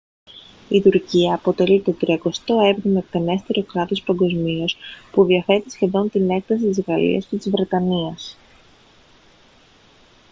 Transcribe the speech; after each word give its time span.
η 0.69 0.81
τουρκία 0.81 1.33
αποτελεί 1.33 1.81
το 1.81 1.91
τριακοστό 1.91 2.59
έβδομο 2.59 3.01
εκτενέστερο 3.05 3.63
κράτος 3.63 4.01
παγκοσμίως 4.03 4.77
που 5.11 5.23
διαθέτει 5.25 5.69
σχεδόν 5.69 6.09
την 6.09 6.29
έκταση 6.29 6.67
της 6.69 6.81
γαλλίας 6.87 7.25
και 7.25 7.37
της 7.37 7.49
βρετανίας 7.49 8.37